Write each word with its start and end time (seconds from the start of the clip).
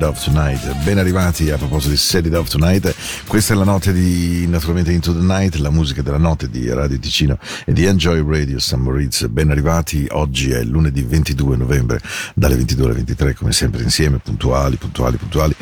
Set 0.00 0.16
It 0.16 0.24
Tonight. 0.24 0.82
Ben 0.82 0.98
arrivati 0.98 1.50
a 1.50 1.58
proposito 1.58 1.90
di 1.90 1.98
Set 1.98 2.24
It 2.24 2.34
Off 2.34 2.48
Tonight. 2.48 2.94
Questa 3.26 3.52
è 3.52 3.56
la 3.56 3.64
notte 3.64 3.92
di 3.92 4.46
naturalmente 4.46 4.92
Into 4.92 5.12
the 5.12 5.20
Night, 5.20 5.56
la 5.56 5.68
musica 5.68 6.00
della 6.00 6.16
notte 6.16 6.48
di 6.48 6.70
Radio 6.70 6.98
Ticino 6.98 7.38
e 7.66 7.72
di 7.74 7.84
Enjoy 7.84 8.24
Radio 8.26 8.58
San 8.58 8.80
Moritz. 8.80 9.26
Ben 9.26 9.50
arrivati, 9.50 10.06
oggi 10.10 10.52
è 10.52 10.62
lunedì 10.62 11.02
22 11.02 11.56
novembre, 11.56 12.00
dalle 12.34 12.56
22 12.56 12.84
alle 12.86 12.94
23, 12.94 13.34
come 13.34 13.52
sempre 13.52 13.82
insieme, 13.82 14.18
puntuali, 14.18 14.76
puntuali, 14.76 15.18
puntuali. 15.18 15.54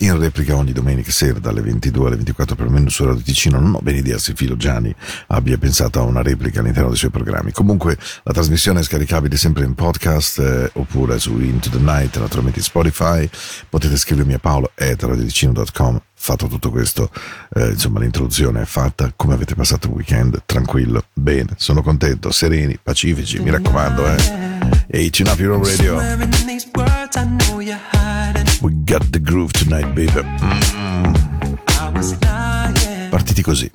E 0.00 0.04
in 0.04 0.18
replica 0.18 0.54
ogni 0.54 0.72
domenica 0.72 1.10
sera 1.10 1.40
dalle 1.40 1.60
22 1.60 2.06
alle 2.06 2.16
24 2.16 2.54
per 2.54 2.64
perlomeno 2.64 2.88
su 2.90 3.04
Radio 3.04 3.22
Ticino. 3.22 3.58
Non 3.58 3.74
ho 3.74 3.80
ben 3.80 3.96
idea 3.96 4.16
se 4.18 4.34
Filo 4.34 4.56
Gianni 4.56 4.94
abbia 5.28 5.58
pensato 5.58 5.98
a 5.98 6.02
una 6.02 6.22
replica 6.22 6.60
all'interno 6.60 6.88
dei 6.88 6.98
suoi 6.98 7.10
programmi. 7.10 7.50
Comunque 7.50 7.98
la 8.22 8.32
trasmissione 8.32 8.80
è 8.80 8.82
scaricabile 8.82 9.36
sempre 9.36 9.64
in 9.64 9.74
podcast 9.74 10.38
eh, 10.38 10.70
oppure 10.74 11.18
su 11.18 11.38
Into 11.40 11.70
the 11.70 11.78
Night, 11.78 12.16
naturalmente 12.18 12.62
Spotify. 12.62 13.28
Potete 13.68 13.96
scrivermi 13.96 14.34
a 14.34 14.38
paolo 14.38 14.70
paolo.radioticino.com. 14.74 16.00
Fatto 16.20 16.48
tutto 16.48 16.70
questo, 16.70 17.10
eh, 17.54 17.68
insomma, 17.70 18.00
l'introduzione 18.00 18.62
è 18.62 18.64
fatta. 18.64 19.12
Come 19.14 19.34
avete 19.34 19.54
passato 19.54 19.86
il 19.88 19.94
weekend? 19.94 20.42
Tranquillo? 20.46 21.04
Bene, 21.12 21.54
sono 21.56 21.82
contento, 21.82 22.30
sereni, 22.32 22.78
pacifici, 22.82 23.38
mi 23.38 23.50
raccomando, 23.50 24.06
eh. 24.06 24.16
Hey, 24.90 25.10
tune 25.10 25.30
up 25.30 25.38
your 25.38 25.60
radio. 25.60 26.97
We 28.60 28.72
got 28.84 29.04
the 29.12 29.20
groove 29.20 29.52
tonight, 29.52 29.94
baby. 29.94 30.10
Mm. 30.10 31.58
Partiti 33.10 33.42
così. 33.42 33.70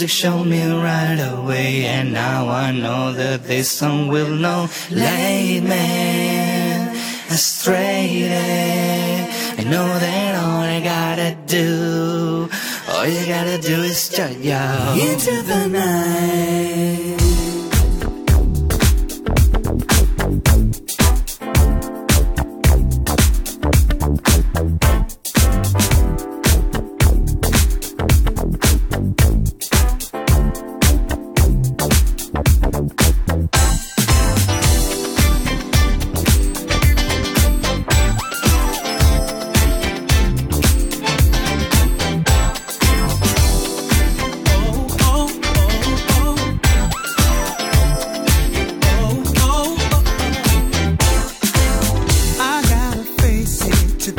Music 0.00 0.16
showed 0.16 0.44
me 0.44 0.62
right 0.64 1.20
away, 1.20 1.84
and 1.84 2.10
now 2.10 2.48
I 2.48 2.72
know 2.72 3.12
that 3.12 3.44
this 3.44 3.70
song 3.70 4.08
will 4.08 4.34
not 4.34 4.70
lead 4.90 5.62
me 5.62 6.88
astray. 7.28 8.30
I 9.58 9.62
know 9.64 9.86
that 9.98 10.34
all 10.42 10.62
I 10.62 10.80
gotta 10.80 11.36
do, 11.46 12.48
all 12.88 13.06
you 13.06 13.26
gotta 13.26 13.58
do 13.58 13.82
is 13.82 13.98
start 13.98 14.38
yo 14.38 14.96
into 14.96 15.42
the 15.42 15.68
night. 15.68 17.09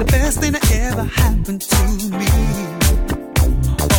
the 0.03 0.11
best 0.11 0.39
thing 0.39 0.51
that 0.53 0.71
ever 0.71 1.03
happened 1.03 1.61
to 1.61 1.85
me. 2.17 2.25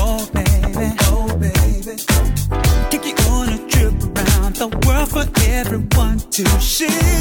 Oh, 0.00 0.28
baby, 0.34 0.88
oh, 1.12 1.28
baby. 1.38 1.96
Take 2.90 3.06
you 3.06 3.14
on 3.30 3.48
a 3.50 3.58
trip 3.68 3.94
around 4.18 4.56
the 4.56 4.68
world 4.84 5.10
for 5.10 5.26
everyone 5.46 6.18
to. 6.18 7.11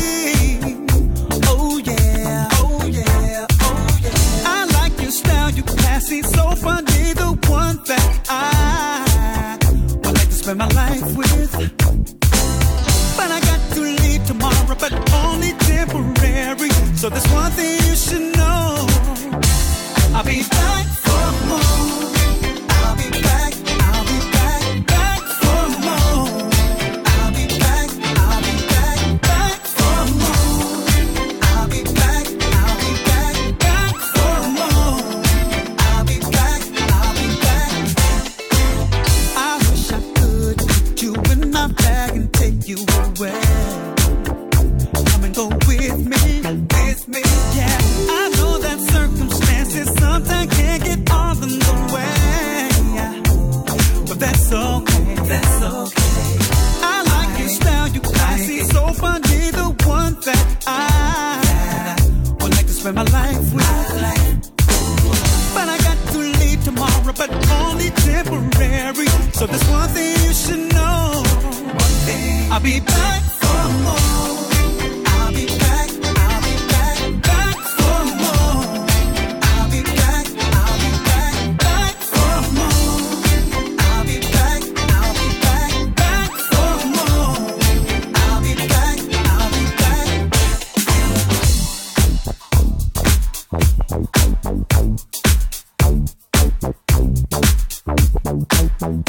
Just 98.91 99.07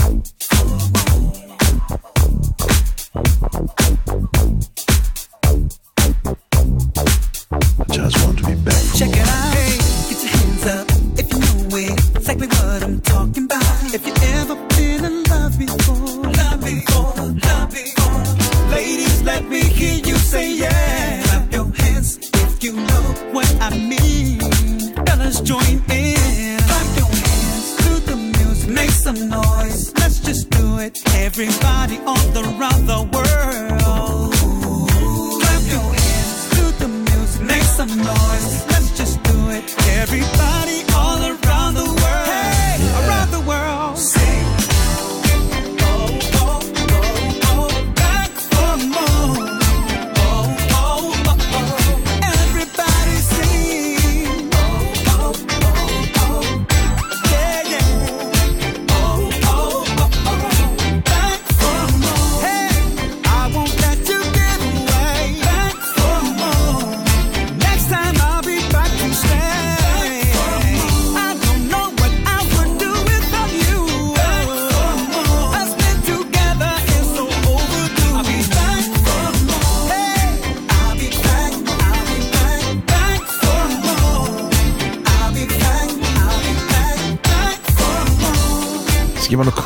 want 8.25 8.39
to 8.39 8.47
be 8.47 8.55
back. 8.55 8.81
Check 8.95 9.11
it 9.11 9.27
out. 9.27 9.82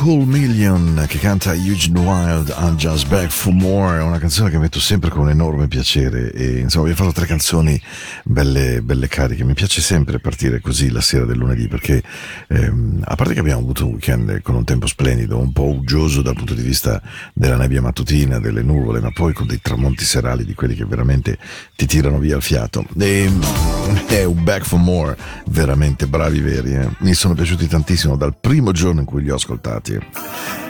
Cool 0.07 0.25
me. 0.25 0.46
Newton 0.77 1.05
che 1.07 1.17
canta 1.17 1.53
Huge 1.53 1.89
Eugene 1.89 1.99
Wild 1.99 2.55
I'm 2.57 2.75
Just 2.75 3.07
Back 3.07 3.29
for 3.29 3.53
More 3.53 3.97
è 3.97 4.01
una 4.01 4.19
canzone 4.19 4.49
che 4.49 4.57
metto 4.57 4.79
sempre 4.79 5.09
con 5.09 5.29
enorme 5.29 5.67
piacere 5.67 6.31
e 6.31 6.59
insomma 6.59 6.85
vi 6.85 6.91
ho 6.91 6.95
fatto 6.95 7.13
tre 7.13 7.25
canzoni 7.25 7.79
belle, 8.23 8.81
belle 8.81 9.07
cariche. 9.07 9.43
Mi 9.43 9.53
piace 9.53 9.81
sempre 9.81 10.19
partire 10.19 10.59
così 10.59 10.91
la 10.91 11.01
sera 11.01 11.25
del 11.25 11.37
lunedì 11.37 11.67
perché 11.67 12.03
ehm, 12.47 13.01
a 13.03 13.15
parte 13.15 13.33
che 13.33 13.39
abbiamo 13.39 13.61
avuto 13.61 13.85
un 13.85 13.93
weekend 13.93 14.41
con 14.41 14.55
un 14.55 14.63
tempo 14.63 14.87
splendido 14.87 15.39
un 15.39 15.51
po' 15.51 15.67
uggioso 15.69 16.21
dal 16.21 16.35
punto 16.35 16.53
di 16.53 16.61
vista 16.61 17.01
della 17.33 17.57
nebbia 17.57 17.81
mattutina 17.81 18.39
delle 18.39 18.61
nuvole 18.61 18.99
ma 18.99 19.11
poi 19.11 19.33
con 19.33 19.47
dei 19.47 19.59
tramonti 19.61 20.05
serali 20.05 20.45
di 20.45 20.53
quelli 20.53 20.75
che 20.75 20.85
veramente 20.85 21.37
ti 21.75 21.85
tirano 21.85 22.19
via 22.19 22.35
il 22.35 22.43
fiato. 22.43 22.85
E, 22.97 23.31
è 24.07 24.23
un 24.23 24.43
Back 24.43 24.65
for 24.65 24.79
More 24.79 25.17
veramente 25.47 26.07
bravi 26.07 26.39
veri 26.39 26.73
eh. 26.73 26.89
mi 26.99 27.13
sono 27.13 27.33
piaciuti 27.33 27.67
tantissimo 27.67 28.15
dal 28.15 28.35
primo 28.39 28.71
giorno 28.71 28.99
in 28.99 29.05
cui 29.05 29.23
li 29.23 29.29
ho 29.31 29.35
ascoltati. 29.35 30.65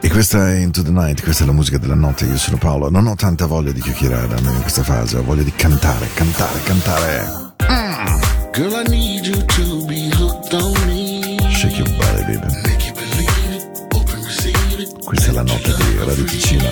E 0.00 0.08
questa 0.10 0.48
è 0.50 0.56
Into 0.56 0.82
the 0.82 0.90
Night, 0.90 1.22
questa 1.22 1.42
è 1.42 1.46
la 1.46 1.52
musica 1.52 1.76
della 1.78 1.94
notte, 1.94 2.24
io 2.24 2.36
sono 2.38 2.56
Paolo, 2.56 2.88
non 2.88 3.06
ho 3.06 3.14
tanta 3.14 3.46
voglia 3.46 3.72
di 3.72 3.80
chiacchierare 3.80 4.34
almeno 4.34 4.54
in 4.54 4.60
questa 4.60 4.82
fase, 4.82 5.16
ho 5.18 5.22
voglia 5.22 5.42
di 5.42 5.52
cantare, 5.52 6.08
cantare, 6.14 6.62
cantare. 6.62 7.26
Mm. 7.70 8.20
Girl, 8.52 8.74
I 8.74 8.84
need 8.88 9.26
you 9.26 9.44
to 9.44 9.84
be 9.86 10.08
hooked 10.14 10.54
on 10.54 10.72
me. 10.86 11.36
Shake 11.50 11.76
your 11.78 11.88
body, 11.96 12.22
baby. 12.24 12.46
Make 12.64 12.86
you 12.86 12.92
believe 12.94 13.54
it, 13.54 13.94
open, 13.94 14.22
receive 14.24 14.80
it. 14.82 15.04
Questa 15.04 15.30
è 15.30 15.32
la 15.32 15.42
notte 15.42 15.74
di 15.76 15.98
Radio 15.98 16.24
Ticino. 16.24 16.70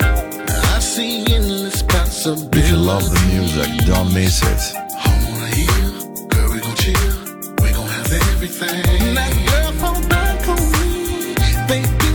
I 0.00 0.80
see 0.80 1.24
endless 1.34 1.82
possibilities. 1.82 2.62
If 2.62 2.70
you 2.70 2.76
love 2.76 3.04
the 3.08 3.20
music, 3.34 3.84
don't 3.84 4.12
miss 4.12 4.42
it. 4.42 4.74
I 4.76 5.08
wanna 5.24 5.46
hear, 5.46 5.92
girl, 6.28 6.50
we 6.52 6.60
gon' 6.60 6.74
chill, 6.76 6.94
we 7.62 7.70
gon' 7.72 7.88
have 7.88 8.12
everything. 8.12 9.14
Now, 9.14 9.28
girl, 9.46 9.72
fall 9.78 10.00
back 10.08 10.46
on 10.48 10.60
me, 10.72 11.34
baby. 11.66 12.07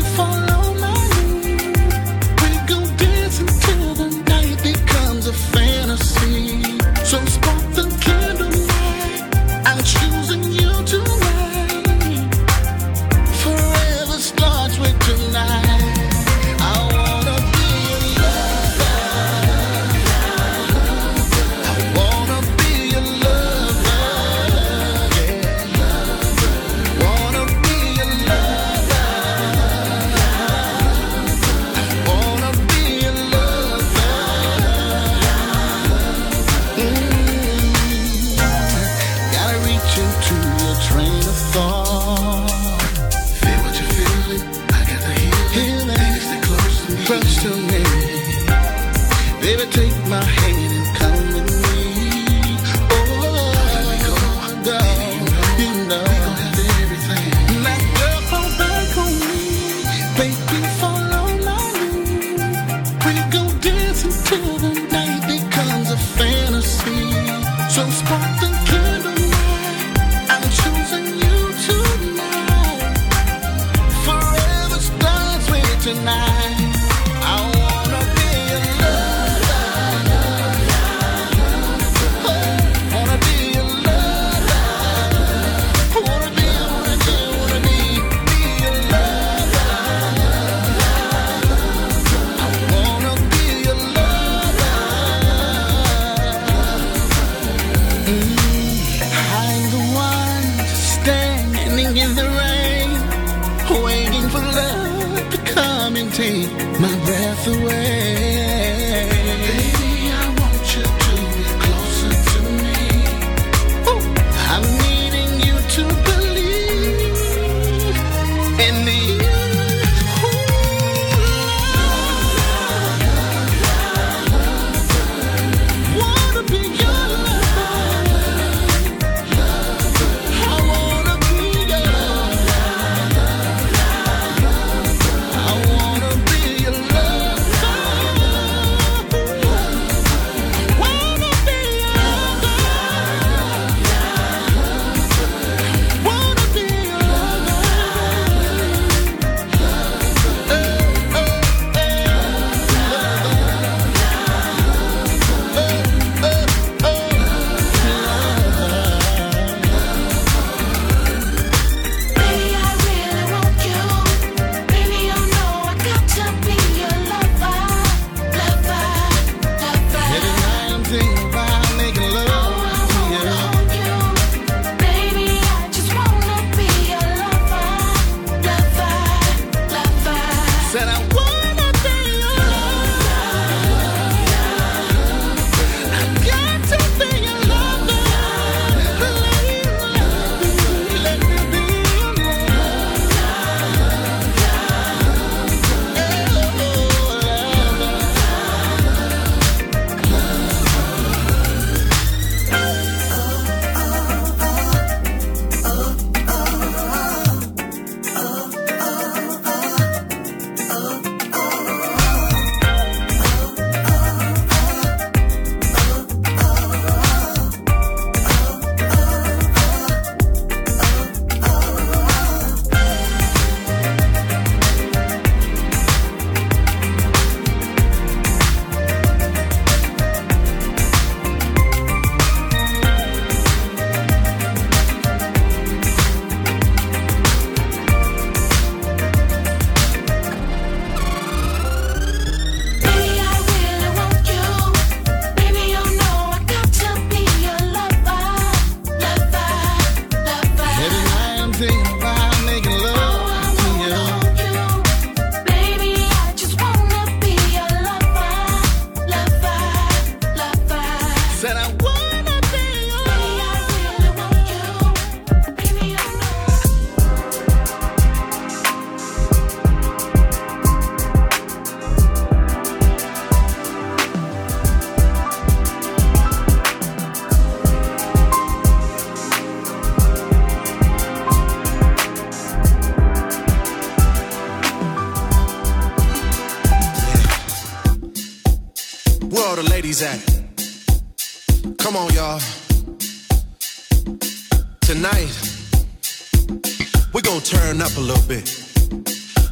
We're 297.14 297.22
gonna 297.22 297.42
turn 297.42 297.80
up 297.80 297.96
a 297.96 298.00
little 298.00 298.28
bit. 298.28 298.50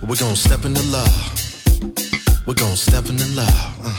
We're 0.01 0.15
gonna 0.15 0.35
step 0.35 0.65
into 0.65 0.81
love. 0.89 1.13
We're 2.47 2.55
gonna 2.55 2.75
step 2.75 3.05
into 3.05 3.27
love. 3.35 3.77
Uh. 3.83 3.95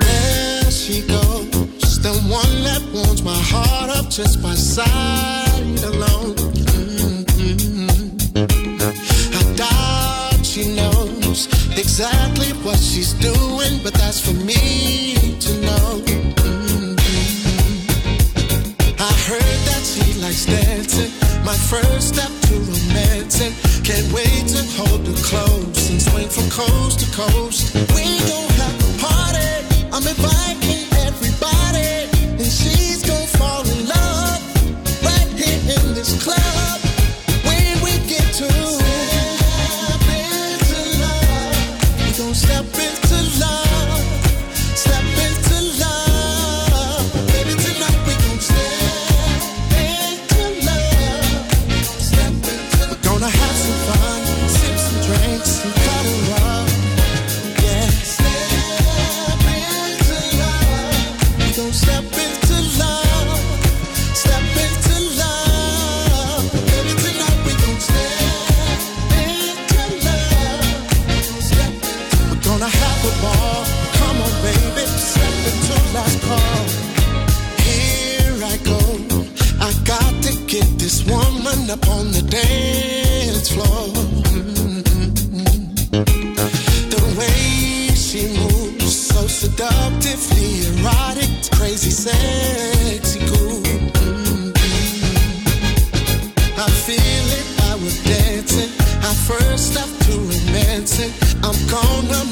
There 0.00 0.70
she 0.70 1.02
goes, 1.06 1.50
just 1.76 2.02
the 2.02 2.14
one 2.32 2.62
that 2.64 2.80
warms 2.94 3.22
my 3.22 3.36
heart 3.36 3.90
up 3.90 4.08
just 4.08 4.42
by 4.42 4.54
sight 4.54 5.82
alone. 5.84 6.34
Mm-hmm. 7.36 8.38
I 9.36 9.42
doubt 9.54 10.46
she 10.46 10.74
knows 10.74 11.48
exactly 11.76 12.52
what 12.64 12.78
she's 12.78 13.12
doing, 13.12 13.82
but 13.84 13.92
that's 13.92 14.20
for 14.20 14.32
me 14.32 15.36
to 15.38 15.52
know. 15.60 16.00
Mm-hmm. 16.06 16.96
I 18.98 19.12
heard 19.28 19.58
that 19.68 19.82
she 19.84 20.14
likes 20.18 20.46
dancing 20.46 21.11
my 21.44 21.56
first 21.56 22.14
step 22.14 22.30
to 22.48 22.54
romance. 22.54 23.40
And 23.40 23.54
can't 23.84 24.12
wait 24.12 24.46
to 24.54 24.62
hold 24.76 25.06
you 25.06 25.14
close 25.22 25.90
and 25.90 26.00
swing 26.00 26.28
from 26.28 26.48
coast 26.50 27.00
to 27.00 27.06
coast. 27.14 27.74
We 27.94 28.04
gon' 28.30 28.48
have 28.60 28.76
a 28.82 28.98
party. 28.98 29.50
I'm 29.92 30.06
inviting. 30.06 30.81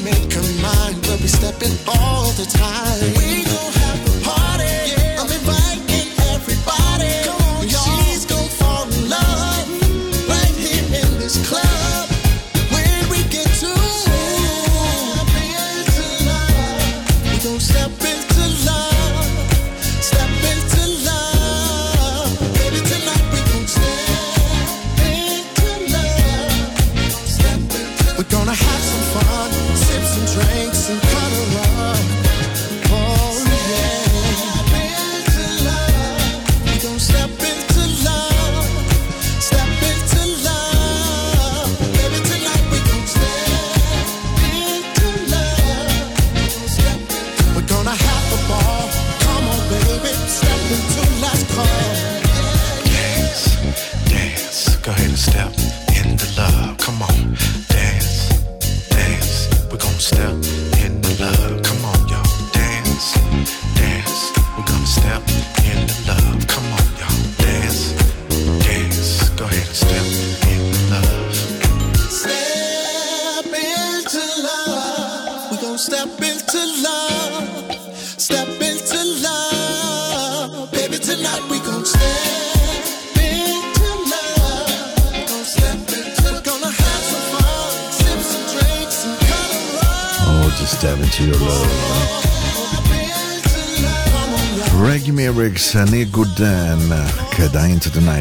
Make 0.03 0.33
her 0.33 0.47
mine. 0.61 0.95
We'll 1.03 1.17
be 1.17 1.27
stepping 1.27 1.75
all 1.87 2.31
the 2.33 2.45
time. 2.45 3.13
We 3.17 3.50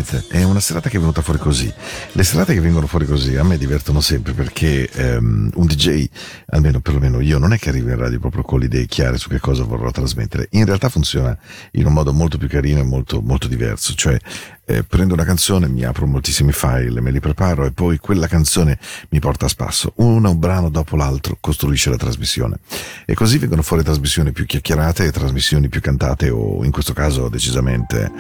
Night 0.01 0.29
è 0.29 0.43
una 0.43 0.61
serata 0.61 0.89
che 0.89 0.97
è 0.97 1.01
venuta 1.01 1.21
fuori 1.21 1.39
così. 1.39 1.73
Le 2.13 2.25
serate 2.25 2.55
che 2.55 2.61
vengono 2.61 2.87
fuori 2.87 3.07
così 3.07 3.37
a 3.37 3.45
me 3.45 3.59
divertono 3.59 4.01
sempre 4.01 4.33
perché 4.33 4.89
ehm, 4.91 5.51
un 5.55 5.67
DJ, 5.67 6.09
almeno 6.47 6.81
perlomeno 6.81 7.21
io, 7.21 7.39
non 7.39 7.53
è 7.53 7.59
che 7.59 7.69
arrivo 7.69 7.91
in 7.91 7.97
radio 7.97 8.19
proprio 8.19 8.43
con 8.43 8.61
le 8.61 8.67
idee 8.67 8.87
chiare 8.87 9.19
su 9.19 9.29
che 9.29 9.39
cosa 9.39 9.65
vorrò 9.65 9.91
trasmettere. 9.91 10.49
In 10.53 10.65
realtà 10.65 10.89
funziona 10.89 11.37
in 11.73 11.87
un 11.87 11.93
modo 11.93 12.13
molto 12.13 12.39
più 12.39 12.49
carino 12.49 12.81
e 12.81 12.85
molto, 12.85 13.21
molto 13.21 13.47
diverso. 13.47 13.95
Cioè, 13.95 14.19
eh, 14.65 14.85
prendo 14.85 15.15
una 15.15 15.25
canzone, 15.25 15.69
mi 15.69 15.85
apro 15.85 16.07
moltissimi 16.07 16.53
file, 16.53 17.01
me 17.01 17.11
li 17.11 17.21
preparo 17.21 17.65
e 17.65 17.73
poi 17.73 17.99
quella 17.99 18.29
canzone 18.29 18.79
mi 19.11 19.19
porta 19.19 19.47
a 19.47 19.49
spasso. 19.49 19.93
Un 19.97 20.39
brano 20.39 20.71
dopo 20.71 20.97
l'altro 20.97 21.37
costruisce 21.41 21.91
la 21.91 21.97
trasmissione. 21.97 22.59
E 23.05 23.15
così 23.15 23.39
vengono 23.39 23.63
fuori 23.63 23.83
trasmissioni 23.83 24.33
più 24.33 24.47
chiacchierate 24.47 25.05
e 25.05 25.11
trasmissioni 25.11 25.69
più 25.69 25.81
cantate 25.81 26.31
o 26.31 26.65
in 26.65 26.71
questo 26.71 26.93
caso 26.93 27.29
decisamente, 27.29 28.11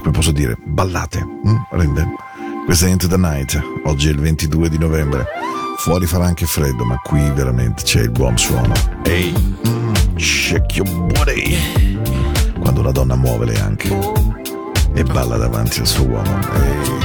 come 0.00 0.12
posso 0.12 0.32
dire, 0.32 0.56
ballate. 0.64 1.24
Mm? 1.24 1.56
Rende? 1.70 2.06
Questa 2.64 2.86
è 2.86 2.90
Into 2.90 3.08
the 3.08 3.16
Night, 3.16 3.60
oggi 3.84 4.08
è 4.08 4.10
il 4.12 4.20
22 4.20 4.68
di 4.68 4.78
novembre. 4.78 5.26
Fuori 5.78 6.06
farà 6.06 6.26
anche 6.26 6.46
freddo, 6.46 6.84
ma 6.84 6.96
qui 7.02 7.20
veramente 7.30 7.82
c'è 7.82 8.02
il 8.02 8.10
buon 8.10 8.38
suono. 8.38 8.72
Ehi, 9.02 9.32
mm, 9.66 10.16
shake 10.16 10.76
your 10.76 11.06
body. 11.12 12.00
Quando 12.60 12.80
una 12.80 12.92
donna 12.92 13.16
muove 13.16 13.46
lei 13.46 13.58
anche 13.58 13.88
e 14.94 15.02
balla 15.02 15.36
davanti 15.36 15.80
al 15.80 15.86
suo 15.86 16.04
uomo. 16.04 16.38
Ehi. 16.54 17.01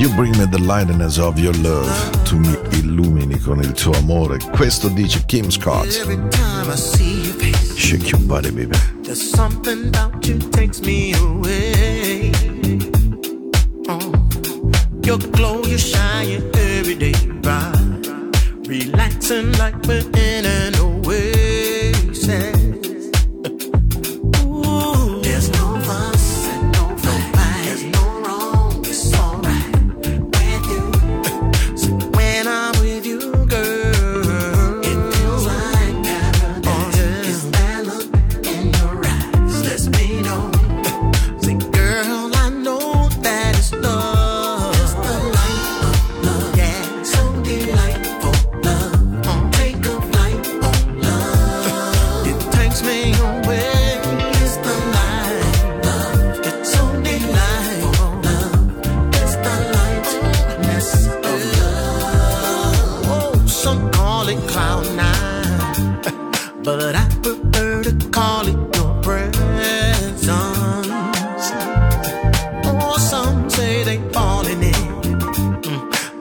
You 0.00 0.08
bring 0.16 0.32
me 0.38 0.46
the 0.46 0.58
lightness 0.62 1.18
of 1.18 1.38
your 1.38 1.52
love. 1.56 1.86
Tu 2.24 2.38
mi 2.38 2.56
illumini 2.70 3.38
con 3.38 3.60
il 3.60 3.72
tuo 3.72 3.92
amore. 3.98 4.38
Questo 4.50 4.88
dice 4.88 5.22
Kim 5.26 5.50
Scott. 5.50 5.94
Every 6.00 6.16
time 6.30 6.70
I 6.72 6.76
see 6.76 7.20
your 7.24 7.34
face, 7.34 7.74
Shake 7.76 8.10
your 8.10 8.20
body, 8.22 8.50
baby. 8.50 8.78
there's 9.02 9.20
something 9.30 9.88
about 9.88 10.26
you 10.26 10.38
takes 10.52 10.80
me 10.80 11.12
away. 11.16 12.32
Oh, 13.88 14.10
your 15.02 15.18
glow, 15.18 15.62
you 15.64 15.76
shine 15.76 16.42
every 16.54 16.94
day 16.94 17.12
bright, 17.42 18.08
relaxing 18.66 19.52
like 19.58 19.76
we're 19.86 20.08
in 20.16 20.46
an 20.46 20.76
oasis. 20.80 22.59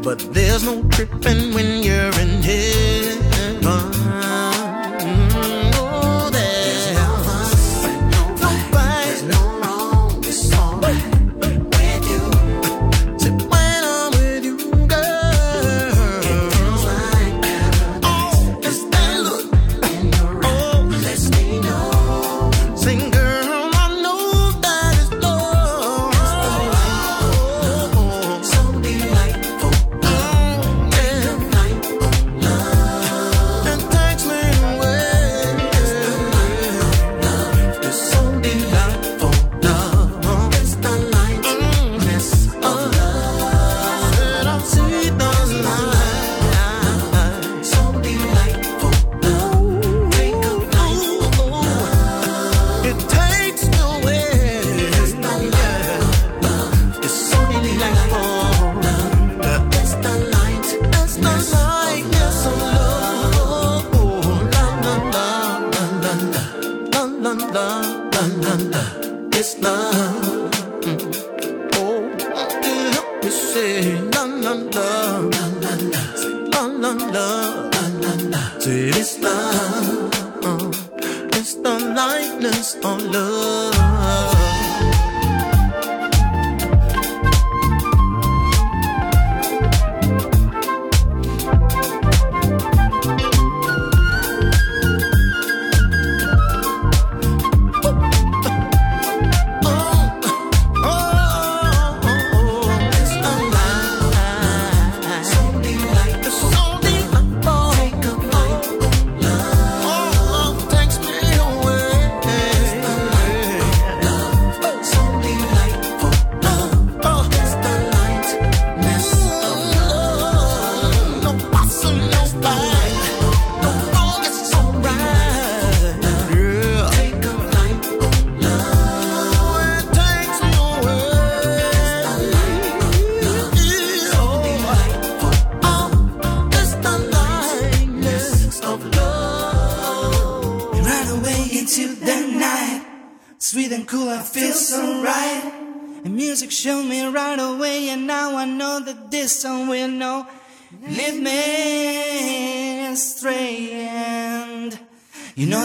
But 0.09 0.33
there's 0.33 0.63
no 0.63 0.81
tripping 0.89 1.53
when 1.53 1.83
you're 1.83 2.19
in 2.19 2.41
heaven. 2.41 3.63
Uh-huh. 3.63 4.38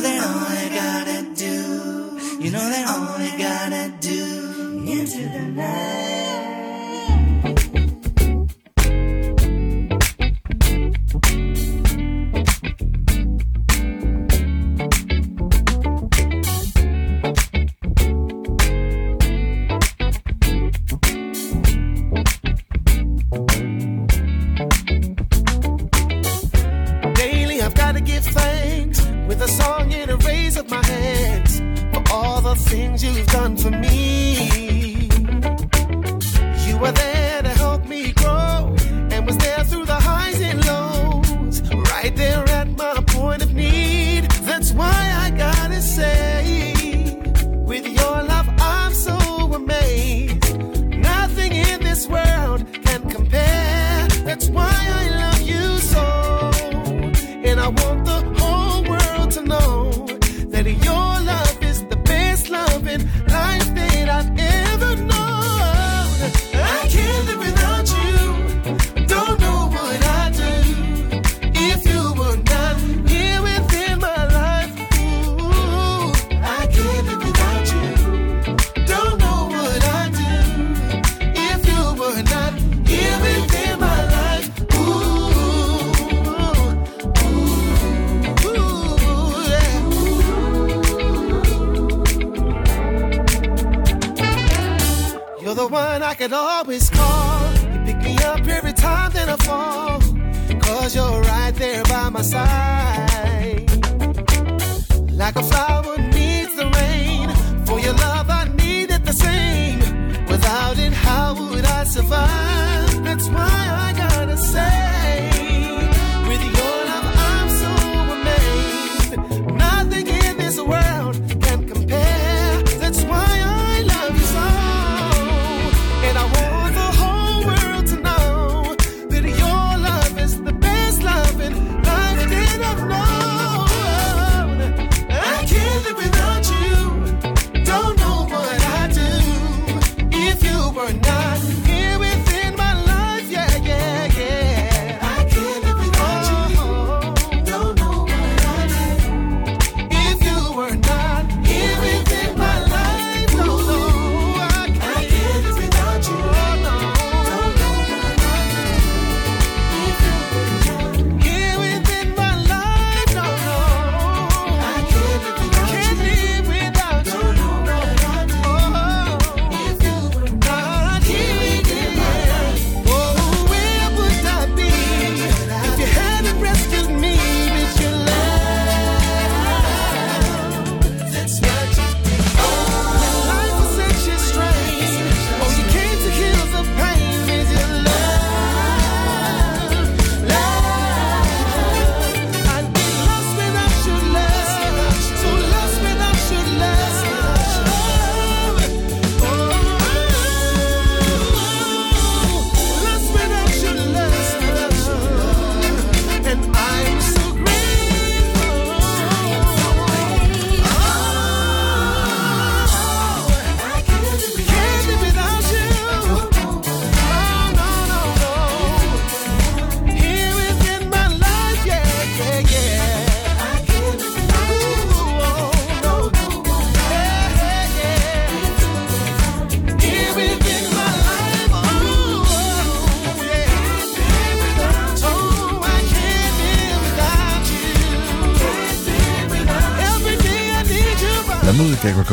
All 0.06 0.12
I 0.12 0.68
gotta 0.68 1.22
do, 1.34 1.43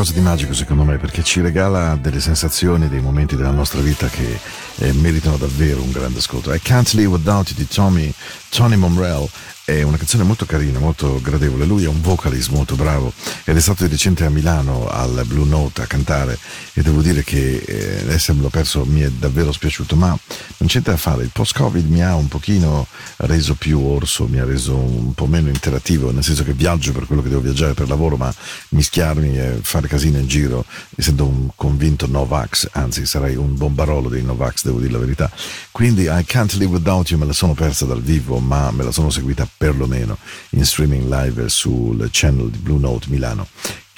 qualcosa 0.02 0.14
di 0.14 0.22
magico 0.22 0.54
secondo 0.54 0.84
me 0.84 0.98
perché 0.98 1.22
ci 1.22 1.42
regala 1.42 1.96
delle 1.96 2.20
sensazioni, 2.20 2.90
dei 2.90 3.02
momenti 3.02 3.36
della 3.36 3.52
nostra 3.52 3.82
vita 3.82 4.08
che 4.08 4.40
eh, 4.78 4.94
meritano 4.94 5.38
davvero 5.38 5.84
un 5.84 5.92
grande 5.92 6.18
ascolto. 6.18 6.52
I 6.52 6.60
Can't 6.60 6.94
Live 6.94 7.08
Without 7.08 7.50
You 7.50 7.58
di 7.58 7.68
Tommy, 7.68 8.12
Tony 8.50 8.78
Monrell 8.78 9.30
è 9.64 9.84
una 9.84 9.98
canzone 9.98 10.24
molto 10.24 10.46
carina, 10.48 10.80
molto 10.80 11.22
gradevole. 11.22 11.66
Lui 11.66 11.84
è 11.84 11.88
un 11.88 12.02
vocalist 12.02 12.50
molto 12.50 12.76
bravo 12.76 13.14
ed 13.44 13.56
è 13.56 13.60
stato 13.60 13.84
di 13.84 13.92
recente 13.92 14.26
a 14.26 14.30
Milano 14.30 14.88
al 14.90 15.24
Blue 15.28 15.46
Note 15.46 15.84
a 15.84 15.86
cantare 15.86 16.38
e 16.74 16.82
devo 16.82 17.02
dire 17.02 17.24
che 17.24 17.58
eh, 17.58 18.04
l'essere 18.04 18.40
perso 18.50 18.84
mi 18.86 19.02
è 19.02 19.10
davvero 19.12 19.52
spiaciuto, 19.52 19.96
ma 19.96 20.18
non 20.62 20.70
c'è 20.70 20.80
da 20.80 20.96
fare. 20.96 21.24
Il 21.24 21.32
post-Covid 21.34 21.90
mi 21.90 22.04
ha 22.04 22.16
un 22.16 22.28
pochino 22.28 22.88
reso 23.18 23.56
più 23.56 23.80
orso, 23.84 24.28
mi 24.28 24.40
ha 24.40 24.46
reso 24.46 24.76
un 24.76 25.14
po' 25.14 25.26
meno 25.26 25.50
interattivo, 25.50 26.12
nel 26.12 26.24
senso 26.24 26.44
che 26.44 26.54
viaggio 26.54 26.92
per 26.92 27.06
quello 27.06 27.22
che 27.24 27.30
devo 27.30 27.42
viaggiare 27.42 27.74
per 27.74 27.88
lavoro, 27.88 28.16
ma 28.16 28.34
mischiarmi 28.70 29.38
e 29.38 29.60
fare 29.62 29.88
casino 29.88 30.20
in 30.20 30.28
giro, 30.28 30.64
essendo 30.96 31.26
un 31.26 31.50
convinto 31.56 32.06
Novax, 32.08 32.70
anzi 32.74 33.06
sarei 33.06 33.36
un 33.36 33.56
bombarolo 33.58 34.08
dei 34.08 34.22
Novax, 34.22 34.64
devo 34.64 34.80
dire 34.80 34.92
la 34.92 35.00
verità. 35.00 35.32
Quindi 35.72 36.04
I 36.04 36.24
Can't 36.26 36.54
Live 36.54 36.74
Without 36.74 37.10
You 37.10 37.20
me 37.20 37.26
la 37.26 37.34
sono 37.34 37.54
persa 37.54 37.86
dal 37.86 38.02
vivo, 38.02 38.38
ma 38.38 38.70
me 38.72 38.84
la 38.84 38.92
sono 38.92 39.10
seguita 39.10 39.48
perlomeno 39.58 40.18
in 40.52 40.64
streaming 40.64 41.12
live 41.12 41.50
sul 41.50 42.08
channel 42.12 42.50
di 42.52 42.60
Blue 42.60 42.80
Note 42.80 43.08
Milano 43.10 43.48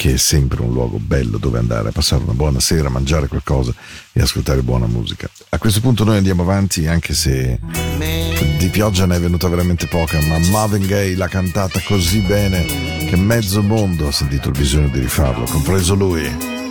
che 0.04 0.16
è 0.16 0.18
sempre 0.18 0.62
un 0.62 0.74
luogo 0.74 1.00
bello 1.00 1.38
dove 1.38 1.60
andare 1.60 1.88
a 1.88 1.92
passare 1.94 2.24
una 2.24 2.34
buona 2.34 2.60
sera, 2.60 2.90
mangiare 2.90 3.30
qualcosa 3.30 3.74
e 4.12 4.22
ascoltare 4.22 4.62
buona 4.62 4.86
musica. 4.86 5.30
A 5.48 5.58
questo 5.58 5.80
punto 5.80 6.04
noi 6.04 6.18
andiamo 6.18 6.42
avanti 6.42 6.88
anche 6.88 7.14
se 7.14 7.58
di 8.58 8.68
pioggia 8.68 9.06
ne 9.06 9.16
è 9.16 9.20
venuta 9.22 9.48
veramente 9.48 9.88
poca, 9.88 10.20
ma 10.28 10.38
Marvin 10.40 10.86
Gaye 10.86 11.16
l'ha 11.16 11.30
cantata 11.30 11.80
così 11.88 12.20
bene 12.20 12.66
che 12.66 13.16
mezzo 13.16 13.64
mondo 13.64 14.10
ha 14.10 14.12
sentito 14.12 14.50
il 14.50 14.58
bisogno 14.58 14.90
di 14.90 15.00
rifarlo, 15.00 15.46
compreso 15.46 15.96
lui. 15.96 16.63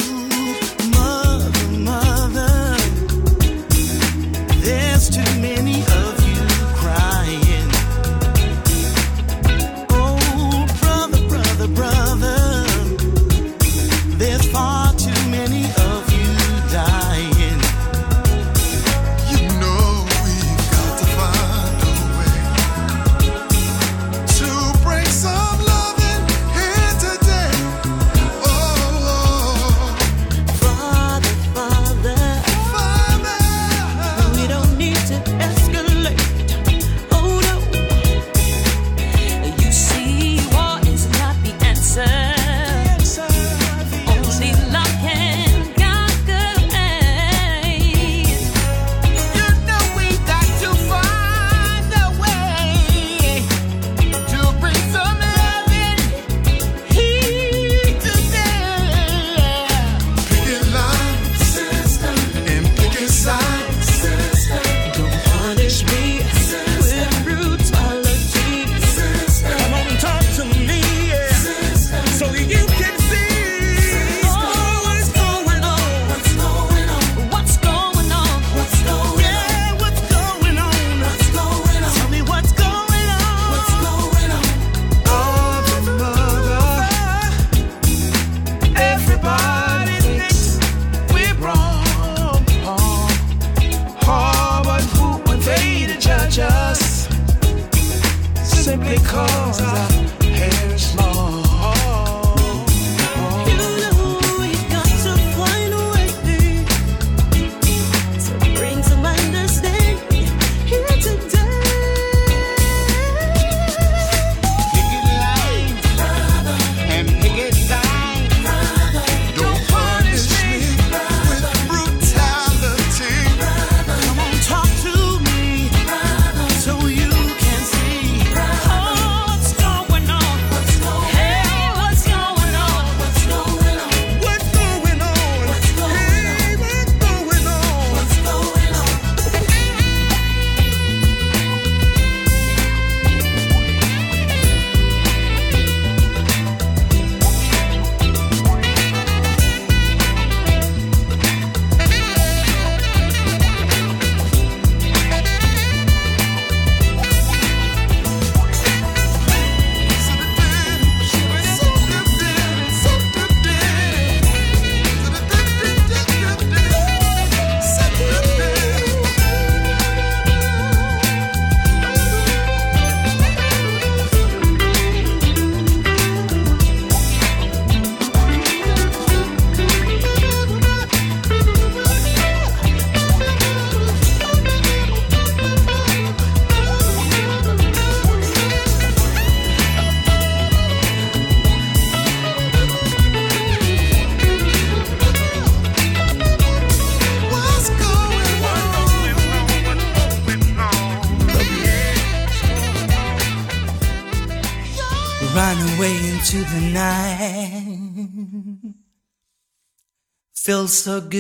Hands 99.52 99.60
up, 99.60 100.22
hands. 100.22 101.41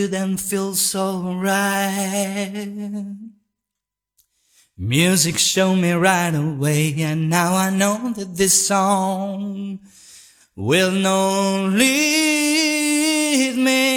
Good 0.02 0.14
and 0.14 0.40
feels 0.40 0.80
so 0.80 1.34
right. 1.34 3.16
Music 4.76 5.38
showed 5.38 5.76
me 5.76 5.92
right 5.92 6.34
away, 6.34 6.94
and 6.98 7.30
now 7.30 7.54
I 7.54 7.70
know 7.70 8.12
that 8.16 8.34
this 8.36 8.66
song 8.66 9.78
will 10.56 10.90
not 10.90 11.68
lead 11.70 13.56
me 13.56 13.92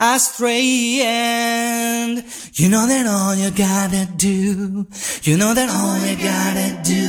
astray. 0.00 1.02
And 1.02 2.24
you 2.54 2.68
know 2.70 2.86
that 2.86 3.06
all 3.06 3.34
you 3.34 3.50
gotta 3.50 4.08
do, 4.16 4.86
you 5.22 5.36
know 5.36 5.52
that 5.52 5.68
all 5.68 5.98
you 6.06 6.16
gotta 6.16 6.80
do, 6.82 7.04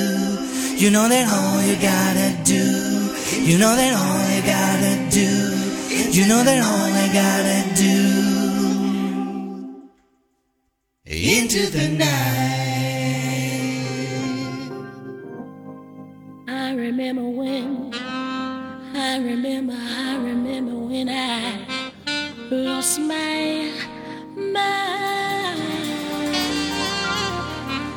you 0.75 0.91
know 0.91 1.07
that 1.07 1.27
all 1.31 1.61
you 1.63 1.75
gotta 1.75 2.43
do 2.43 2.91
You 3.51 3.57
know 3.57 3.75
that 3.75 3.93
all 3.97 4.35
you 4.35 4.41
gotta 4.43 5.09
do, 5.09 5.50
you 6.13 6.27
know 6.27 6.43
that 6.43 6.59
all 6.59 6.91
I 6.91 7.07
gotta 7.13 7.73
do. 7.73 7.95
Into 11.05 11.69
the 11.71 11.87
night. 11.87 12.11
I 16.49 16.73
remember 16.73 17.23
when, 17.23 17.93
I 17.93 19.19
remember, 19.19 19.73
I 19.73 20.17
remember 20.17 20.75
when 20.75 21.07
I 21.07 21.65
lost 22.51 22.99
my 22.99 23.71
mind. 24.35 25.61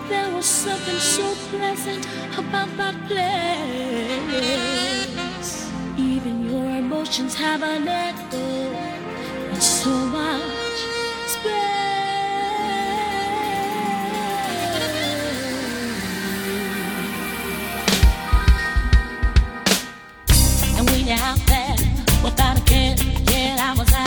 There 0.08 0.30
was 0.36 0.46
something 0.46 1.00
so 1.00 1.34
pleasant 1.50 2.06
about 2.38 2.68
that 2.76 2.94
place 3.08 4.93
questions 7.14 7.34
have 7.36 7.62
I 7.62 7.78
let 7.78 8.16
go? 8.32 8.38
And 8.38 9.62
so 9.62 9.88
much 9.88 10.80
space. 11.28 11.44
And 20.76 20.90
we 20.90 21.12
out 21.12 21.38
there 21.46 21.76
without 22.24 22.58
a 22.58 22.62
care, 22.64 22.96
yeah, 23.30 23.58
I 23.60 23.74
was 23.78 23.92
out. 23.92 24.03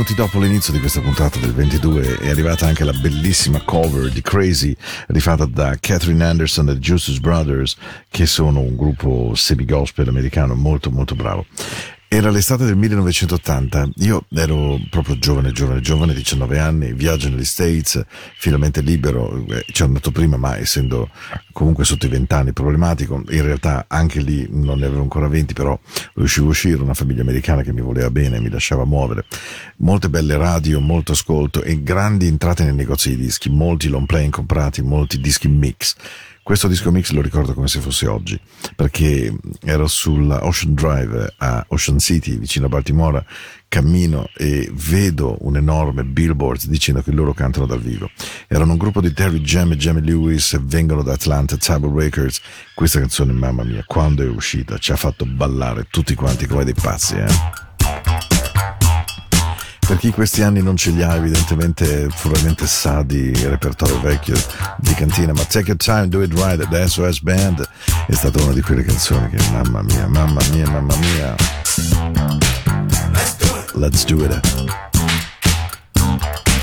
Minuti 0.00 0.14
dopo 0.14 0.40
l'inizio 0.40 0.72
di 0.72 0.80
questa 0.80 1.02
puntata 1.02 1.38
del 1.38 1.52
22 1.52 2.20
è 2.20 2.30
arrivata 2.30 2.66
anche 2.66 2.84
la 2.84 2.92
bellissima 2.92 3.60
cover 3.62 4.10
di 4.10 4.22
Crazy 4.22 4.74
rifatta 5.08 5.44
da 5.44 5.76
Catherine 5.78 6.24
Anderson 6.24 6.70
e 6.70 6.78
Justice 6.78 7.20
Brothers 7.20 7.76
che 8.08 8.24
sono 8.24 8.60
un 8.60 8.76
gruppo 8.76 9.34
semi-gospel 9.34 10.08
americano 10.08 10.54
molto 10.54 10.90
molto 10.90 11.14
bravo. 11.14 11.44
Era 12.12 12.30
l'estate 12.30 12.64
del 12.64 12.74
1980, 12.74 13.90
io 13.98 14.24
ero 14.34 14.80
proprio 14.90 15.16
giovane, 15.16 15.52
giovane, 15.52 15.80
giovane, 15.80 16.12
19 16.12 16.58
anni, 16.58 16.92
viaggio 16.92 17.28
negli 17.28 17.44
States, 17.44 18.04
finalmente 18.36 18.80
libero, 18.80 19.32
eh, 19.46 19.64
ci 19.66 19.82
ero 19.82 19.84
andato 19.84 20.10
prima 20.10 20.36
ma 20.36 20.58
essendo 20.58 21.08
comunque 21.52 21.84
sotto 21.84 22.06
i 22.06 22.08
20 22.08 22.34
anni 22.34 22.52
problematico, 22.52 23.22
in 23.28 23.42
realtà 23.44 23.84
anche 23.86 24.22
lì 24.22 24.44
non 24.50 24.80
ne 24.80 24.86
avevo 24.86 25.02
ancora 25.02 25.28
20 25.28 25.54
però 25.54 25.78
riuscivo 26.14 26.46
a 26.46 26.50
uscire, 26.50 26.82
una 26.82 26.94
famiglia 26.94 27.22
americana 27.22 27.62
che 27.62 27.72
mi 27.72 27.80
voleva 27.80 28.10
bene, 28.10 28.40
mi 28.40 28.50
lasciava 28.50 28.84
muovere, 28.84 29.26
molte 29.76 30.08
belle 30.10 30.36
radio, 30.36 30.80
molto 30.80 31.12
ascolto 31.12 31.62
e 31.62 31.80
grandi 31.80 32.26
entrate 32.26 32.64
nei 32.64 32.74
negozi 32.74 33.10
di 33.10 33.22
dischi, 33.22 33.50
molti 33.50 33.86
long 33.86 34.06
playing 34.06 34.32
comprati, 34.32 34.82
molti 34.82 35.20
dischi 35.20 35.46
mix. 35.46 35.94
Questo 36.42 36.68
disco 36.68 36.90
mix 36.90 37.10
lo 37.10 37.20
ricordo 37.20 37.54
come 37.54 37.68
se 37.68 37.80
fosse 37.80 38.06
oggi, 38.06 38.40
perché 38.74 39.32
ero 39.62 39.86
sulla 39.86 40.44
Ocean 40.44 40.74
Drive 40.74 41.34
a 41.36 41.64
Ocean 41.68 41.98
City, 41.98 42.38
vicino 42.38 42.66
a 42.66 42.68
Baltimora, 42.68 43.24
cammino 43.68 44.28
e 44.36 44.68
vedo 44.72 45.36
un 45.40 45.56
enorme 45.56 46.02
billboard 46.02 46.64
dicendo 46.66 47.02
che 47.02 47.12
loro 47.12 47.32
cantano 47.34 47.66
dal 47.66 47.80
vivo. 47.80 48.10
Erano 48.48 48.72
un 48.72 48.78
gruppo 48.78 49.00
di 49.00 49.12
Terry 49.12 49.40
Jam 49.40 49.72
e 49.72 49.76
Jamie 49.76 50.02
Lewis, 50.02 50.58
vengono 50.62 51.02
da 51.02 51.12
Atlanta, 51.12 51.56
Table 51.56 51.92
Records. 51.94 52.40
Questa 52.74 52.98
canzone, 52.98 53.32
mamma 53.32 53.62
mia, 53.62 53.84
quando 53.86 54.24
è 54.24 54.28
uscita 54.28 54.78
ci 54.78 54.90
ha 54.90 54.96
fatto 54.96 55.24
ballare 55.26 55.86
tutti 55.88 56.14
quanti 56.14 56.46
come 56.46 56.64
dei 56.64 56.74
pazzi, 56.74 57.14
eh. 57.14 58.29
Per 59.90 59.98
chi 59.98 60.12
questi 60.12 60.42
anni 60.42 60.62
non 60.62 60.76
ce 60.76 60.90
li 60.90 61.02
ha, 61.02 61.16
evidentemente 61.16 62.06
probabilmente 62.20 62.64
sa 62.68 63.02
di 63.02 63.32
repertorio 63.42 64.00
vecchio 64.00 64.36
di 64.78 64.94
cantina, 64.94 65.32
ma 65.32 65.42
Take 65.42 65.66
Your 65.66 65.76
Time, 65.76 66.06
Do 66.06 66.22
It 66.22 66.32
Right, 66.32 66.68
The 66.68 66.86
SOS 66.86 67.20
Band 67.22 67.68
è 68.06 68.14
stata 68.14 68.40
una 68.40 68.52
di 68.52 68.60
quelle 68.60 68.84
canzoni 68.84 69.28
che 69.30 69.38
mamma 69.50 69.82
mia, 69.82 70.06
mamma 70.06 70.40
mia, 70.52 70.70
mamma 70.70 70.94
mia. 70.94 71.34
Let's 73.74 74.04
do 74.04 74.24
it. 74.24 74.40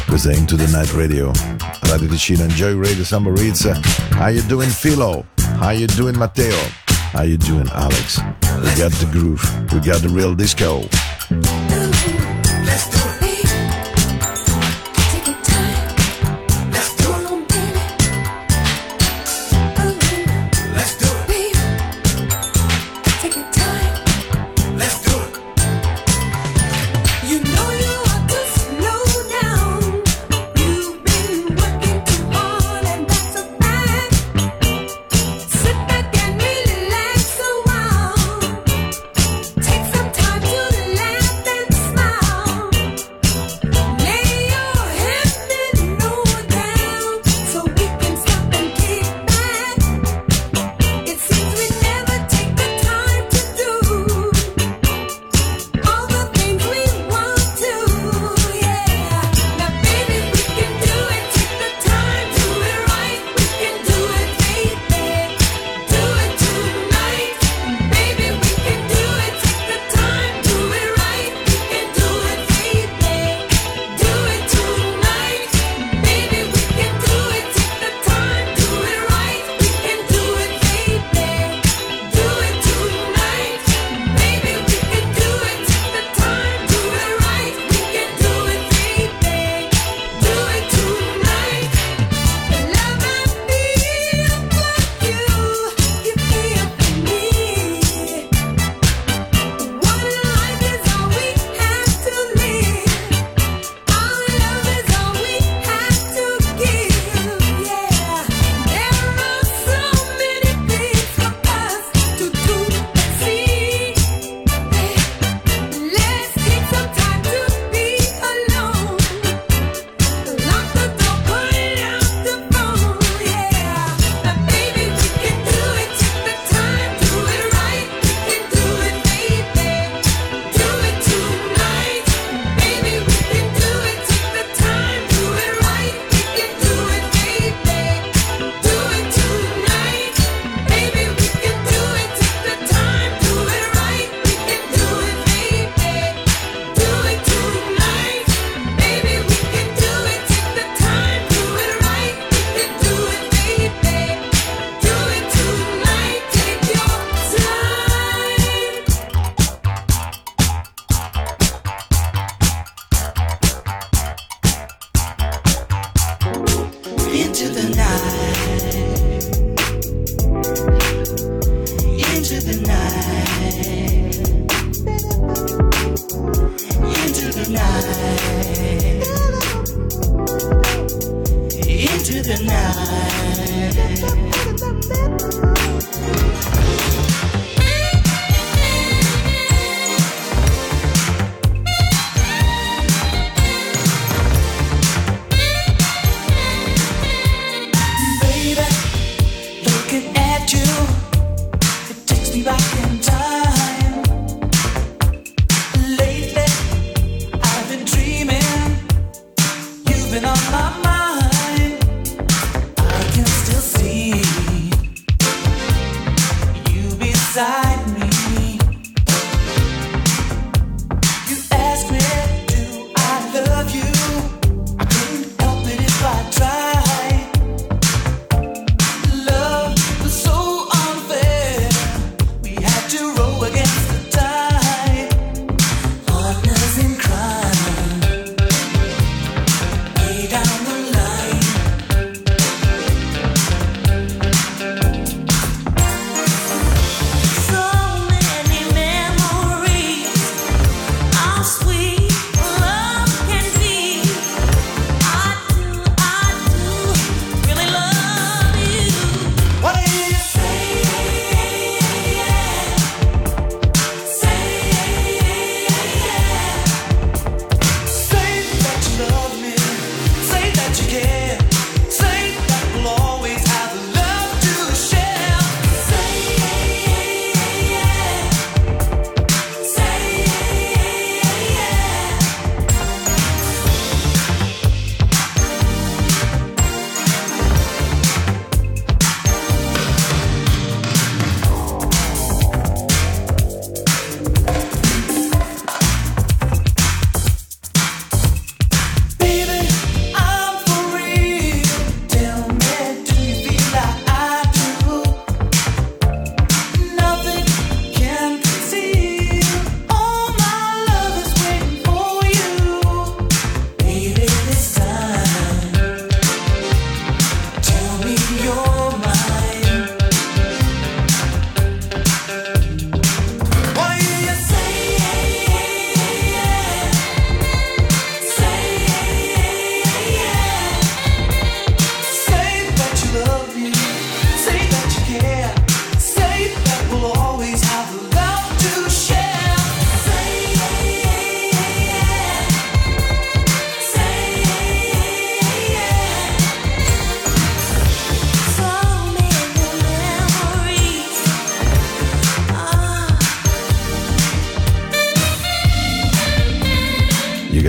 Questa 0.06 0.32
è 0.32 0.34
Into 0.34 0.56
the 0.56 0.68
Night 0.68 0.94
Radio. 0.94 1.34
Radio 1.82 2.08
Ticino, 2.08 2.44
Enjoy 2.44 2.80
Radio 2.80 3.04
Summer 3.04 3.38
Ritz. 3.38 3.70
How 4.14 4.30
you 4.30 4.42
doing 4.46 4.72
Philo? 4.72 5.26
How 5.60 5.72
you 5.72 5.88
doing 5.96 6.16
Matteo? 6.16 6.56
How 7.12 7.24
you 7.24 7.36
doing 7.36 7.70
Alex? 7.74 8.24
We 8.62 8.74
got 8.82 8.94
the 9.00 9.08
groove. 9.12 9.44
We 9.74 9.82
got 9.82 10.00
the 10.00 10.08
real 10.08 10.34
disco. 10.34 10.88
You 11.30 13.07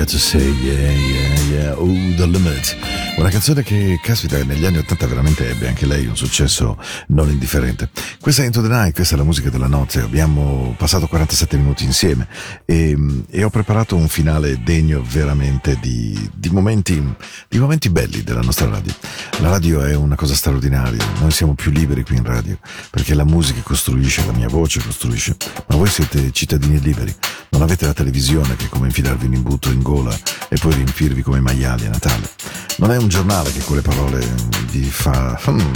to 0.08 0.18
say 0.18 0.50
yeah, 0.62 0.90
yeah, 0.90 1.40
yeah, 1.52 1.74
oh, 1.76 2.16
the 2.16 2.26
limit. 2.26 2.97
Una 3.18 3.30
canzone 3.30 3.64
che, 3.64 3.98
caspita, 4.00 4.42
negli 4.44 4.64
anni 4.64 4.78
80 4.78 5.06
veramente 5.08 5.50
ebbe 5.50 5.66
anche 5.66 5.86
lei 5.86 6.06
un 6.06 6.16
successo 6.16 6.78
non 7.08 7.28
indifferente. 7.28 7.90
Questa 8.20 8.42
è 8.42 8.44
Into 8.44 8.62
the 8.62 8.68
Night, 8.68 8.94
questa 8.94 9.16
è 9.16 9.18
la 9.18 9.24
musica 9.24 9.50
della 9.50 9.66
notte. 9.66 9.98
Abbiamo 10.00 10.72
passato 10.78 11.08
47 11.08 11.56
minuti 11.56 11.82
insieme 11.82 12.28
e, 12.64 12.96
e 13.28 13.42
ho 13.42 13.50
preparato 13.50 13.96
un 13.96 14.06
finale 14.06 14.62
degno 14.62 15.02
veramente 15.04 15.78
di, 15.80 16.30
di 16.32 16.48
momenti, 16.50 17.02
di 17.48 17.58
momenti 17.58 17.90
belli 17.90 18.22
della 18.22 18.40
nostra 18.40 18.68
radio. 18.68 18.94
La 19.40 19.50
radio 19.50 19.82
è 19.82 19.96
una 19.96 20.14
cosa 20.14 20.34
straordinaria, 20.34 21.04
noi 21.18 21.32
siamo 21.32 21.54
più 21.54 21.72
liberi 21.72 22.04
qui 22.04 22.18
in 22.18 22.24
radio 22.24 22.56
perché 22.88 23.14
la 23.14 23.24
musica 23.24 23.60
costruisce, 23.62 24.24
la 24.26 24.32
mia 24.32 24.48
voce 24.48 24.80
costruisce, 24.80 25.36
ma 25.66 25.74
voi 25.74 25.88
siete 25.88 26.30
cittadini 26.30 26.78
liberi. 26.80 27.12
Non 27.50 27.62
avete 27.62 27.84
la 27.84 27.94
televisione 27.94 28.54
che 28.54 28.66
è 28.66 28.68
come 28.68 28.86
infilarvi 28.86 29.26
un 29.26 29.34
imbuto 29.34 29.70
in 29.70 29.82
gola 29.82 30.16
e 30.48 30.56
poi 30.56 30.74
riempirvi 30.74 31.22
come 31.22 31.40
maiali 31.40 31.86
a 31.86 31.90
Natale. 31.90 32.30
Non 32.78 32.92
è 32.92 32.96
un 32.96 33.07
giornale 33.08 33.52
che 33.52 33.62
con 33.64 33.76
le 33.76 33.82
parole 33.82 34.26
vi 34.70 34.82
fa 34.84 35.40
hmm, 35.48 35.72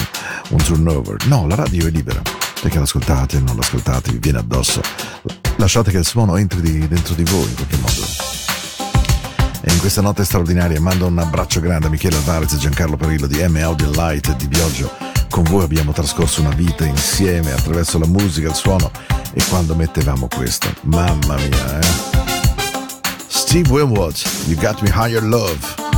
un 0.51 0.63
turnover. 0.63 1.27
No, 1.27 1.47
la 1.47 1.55
radio 1.55 1.87
è 1.87 1.91
libera. 1.91 2.21
Perché 2.61 2.79
l'ascoltate, 2.79 3.41
non 3.41 3.57
l'ascoltate, 3.57 4.13
vi 4.13 4.19
viene 4.19 4.39
addosso. 4.39 4.81
Lasciate 5.57 5.91
che 5.91 5.99
il 5.99 6.07
suono 6.07 6.37
entri 6.37 6.61
di- 6.61 6.87
dentro 6.87 7.15
di 7.15 7.25
voi 7.25 7.49
in 7.49 7.55
qualche 7.55 7.77
modo. 7.77 8.41
E 9.65 9.73
in 9.73 9.79
questa 9.79 10.01
notte 10.01 10.25
straordinaria 10.25 10.81
mando 10.81 11.07
un 11.07 11.19
abbraccio 11.19 11.61
grande 11.61 11.87
a 11.87 11.91
Michele 11.91 12.17
Alvarez 12.17 12.53
e 12.53 12.59
Giancarlo 12.59 12.97
Perillo 12.97 13.27
di 13.27 13.43
M 13.47 13.57
Audio 13.57 13.91
Light 13.91 14.37
di 14.37 14.47
Biogio. 14.49 14.91
Con 15.29 15.45
voi 15.45 15.65
abbiamo 15.65 15.93
trascorso 15.93 16.41
una 16.41 16.55
vita 16.55 16.85
insieme 16.85 17.53
attraverso 17.53 17.99
la 17.99 18.07
musica, 18.07 18.49
il 18.49 18.55
suono 18.55 18.91
e 19.33 19.43
quando 19.49 19.75
mettevamo 19.75 20.29
questo. 20.29 20.69
Mamma 20.83 21.37
mia, 21.37 21.79
eh. 21.79 21.87
Steve 23.29 23.71
Winwood, 23.71 24.17
You 24.47 24.59
Got 24.59 24.81
Me 24.83 24.93
Higher 24.95 25.23
Love. 25.23 25.92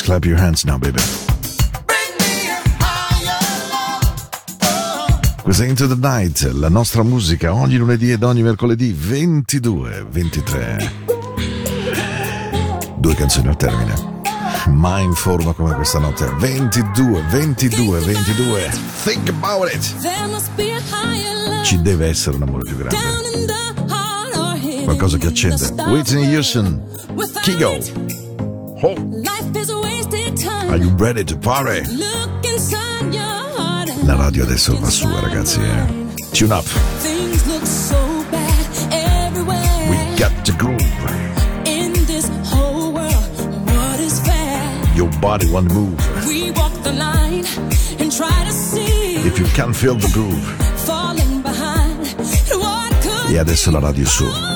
Just 0.00 0.08
clap 0.08 0.24
your 0.24 0.38
hands 0.38 0.64
now, 0.64 0.78
baby. 0.78 0.98
Questa 5.42 5.64
è 5.64 5.66
Into 5.66 5.86
the 5.86 5.96
Night, 5.96 6.50
la 6.54 6.70
nostra 6.70 7.02
musica 7.02 7.52
ogni 7.52 7.76
lunedì 7.76 8.10
ed 8.10 8.22
ogni 8.22 8.40
mercoledì 8.40 8.96
22, 8.96 10.06
23. 10.08 10.92
Due 12.96 13.14
canzoni 13.14 13.48
al 13.48 13.56
termine. 13.58 14.22
Mai 14.68 15.04
in 15.04 15.12
forma 15.12 15.52
come 15.52 15.74
questa 15.74 15.98
notte. 15.98 16.32
22, 16.38 17.22
22, 17.28 17.98
22. 18.00 18.70
Think 19.02 19.28
about 19.28 19.70
it. 19.70 19.96
Ci 21.62 21.82
deve 21.82 22.06
essere 22.08 22.36
un 22.36 22.42
amore 22.42 22.62
più 22.62 22.76
grande. 22.76 22.96
Qualcosa 24.84 25.18
che 25.18 25.26
accende. 25.26 25.74
Whitney. 25.88 26.34
Houston. 26.34 26.82
Kigo. 27.42 28.28
Oh, 28.82 29.19
are 30.68 30.76
you 30.76 30.90
ready 30.96 31.24
to 31.24 31.36
party? 31.36 31.82
La 34.04 34.14
radio 34.16 34.44
adesso 34.44 34.76
va 34.78 34.90
su, 34.90 35.08
ragazzi. 35.08 35.60
Eh. 35.60 35.86
Tune 36.32 36.52
up. 36.52 36.64
We 39.88 39.96
got 40.16 40.32
the 40.44 40.52
groove. 40.56 40.80
in 41.64 41.92
this 42.06 42.28
whole 42.50 42.92
world, 42.92 43.66
what 43.66 44.00
is 44.00 44.20
fair? 44.20 44.62
Your 44.94 45.10
body 45.20 45.48
won't 45.50 45.72
move. 45.72 45.98
If 49.22 49.38
you 49.38 49.46
can't 49.54 49.74
feel 49.74 49.94
the 49.96 50.08
groove. 50.12 50.44
falling 50.84 51.42
behind. 51.42 51.98
What 52.54 52.92
could 53.02 53.30
E 53.30 53.38
adesso 53.38 53.70
la 53.70 53.78
radio 53.80 54.06
su. 54.06 54.49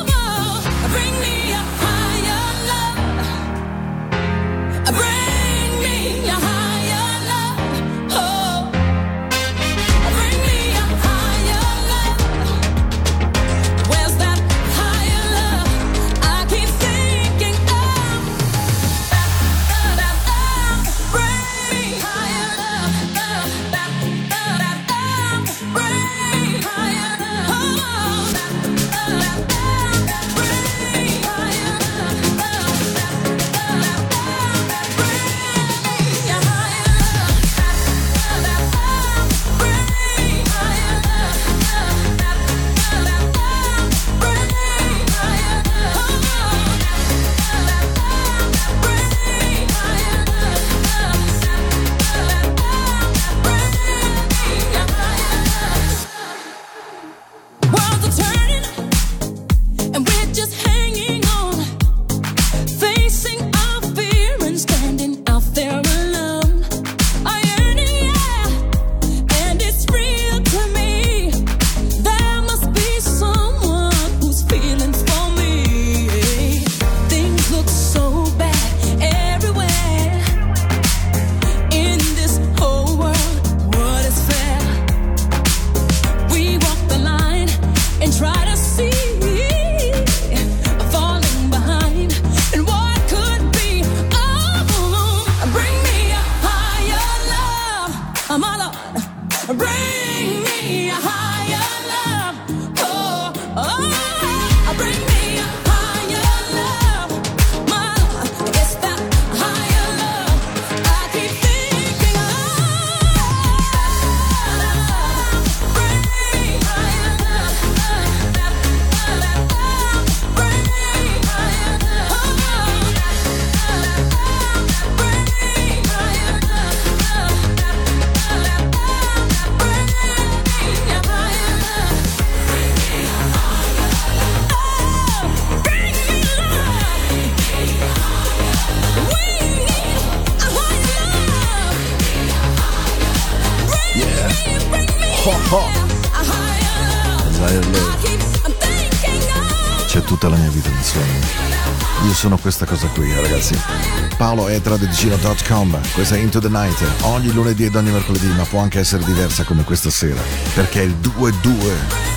Tradicino.com, 154.61 155.79
questa 155.95 156.15
è 156.17 156.19
Into 156.19 156.41
the 156.41 156.49
Night, 156.49 156.83
ogni 157.03 157.33
lunedì 157.33 157.65
ed 157.65 157.75
ogni 157.75 157.91
mercoledì, 157.91 158.27
ma 158.29 158.45
può 158.45 158.61
anche 158.61 158.79
essere 158.79 159.05
diversa 159.05 159.45
come 159.45 159.65
questa 159.65 159.91
sera, 159.91 160.21
perché 160.55 160.81
è 160.81 160.85
il 160.85 160.97
2-2. 161.01 162.13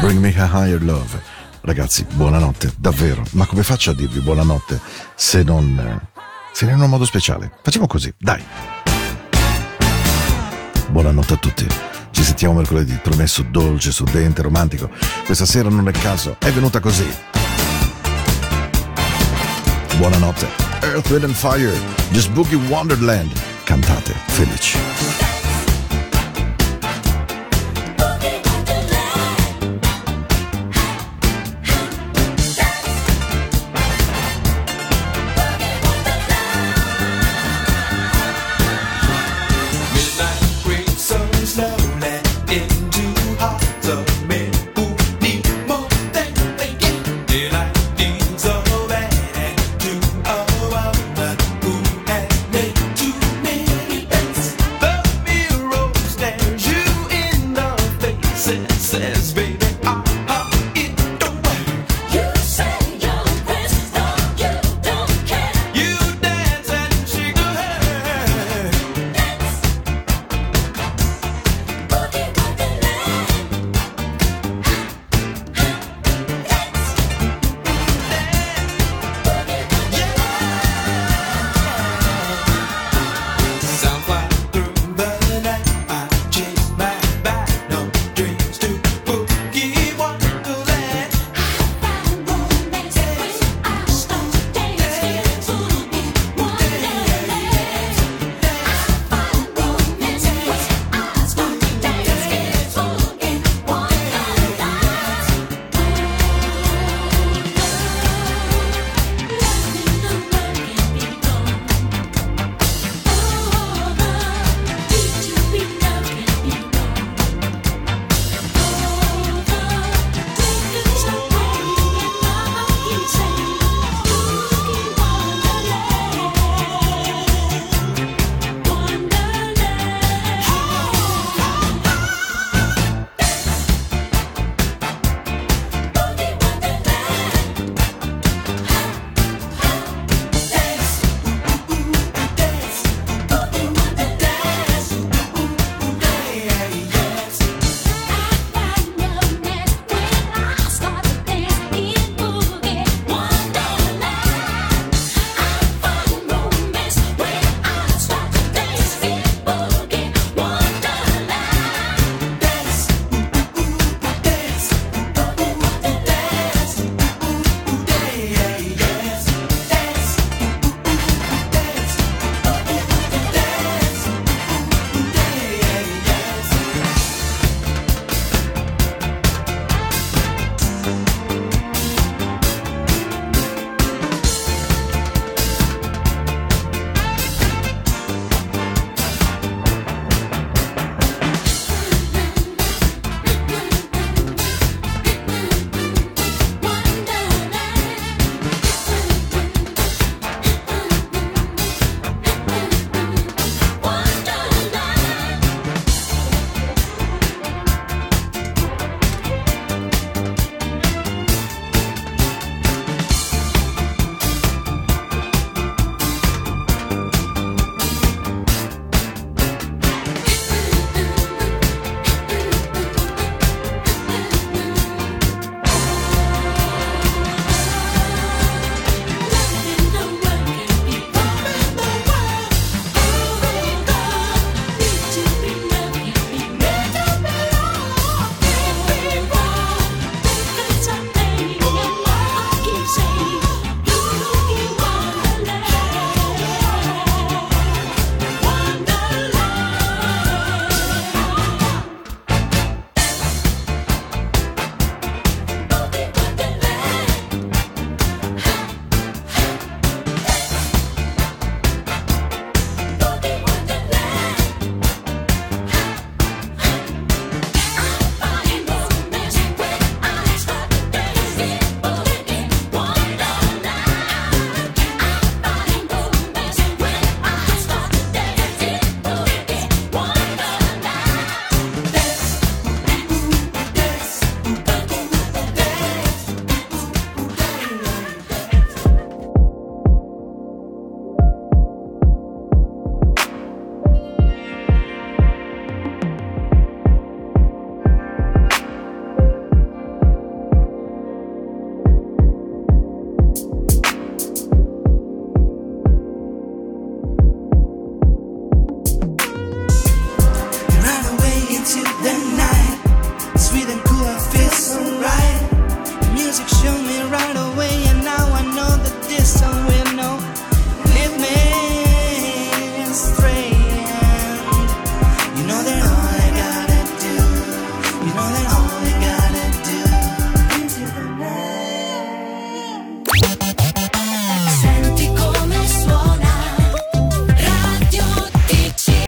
Bring 0.00 0.18
me 0.18 0.34
a 0.36 0.50
higher 0.52 0.82
love. 0.82 1.22
Ragazzi, 1.60 2.04
buonanotte, 2.12 2.72
davvero. 2.76 3.22
Ma 3.32 3.46
come 3.46 3.62
faccio 3.62 3.90
a 3.90 3.94
dirvi 3.94 4.18
buonanotte 4.20 4.80
se 5.14 5.44
non... 5.44 6.00
se 6.52 6.66
non 6.66 6.76
in 6.76 6.82
un 6.82 6.90
modo 6.90 7.04
speciale? 7.04 7.52
Facciamo 7.62 7.86
così, 7.86 8.12
dai. 8.18 8.42
Buonanotte 10.88 11.34
a 11.34 11.36
tutti. 11.36 11.66
Ci 12.10 12.22
sentiamo 12.24 12.54
mercoledì, 12.54 12.98
promesso 13.00 13.44
dolce, 13.48 13.92
sudente, 13.92 14.42
romantico. 14.42 14.90
Questa 15.24 15.46
sera 15.46 15.68
non 15.68 15.86
è 15.88 15.92
caso, 15.92 16.36
è 16.40 16.50
venuta 16.50 16.80
così. 16.80 17.06
Buonanotte. 19.98 20.46
Earth, 20.82 21.10
Wind 21.10 21.24
and 21.24 21.36
Fire, 21.36 21.72
Just 22.12 22.30
Boogie 22.34 22.58
Wonderland. 22.68 23.32
Cantate 23.64 24.14
felici. 24.28 25.31